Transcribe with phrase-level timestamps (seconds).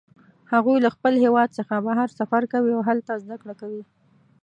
[0.53, 3.83] هغوی له خپل هیواد څخه بهر سفر کوي او هلته زده کړه کوي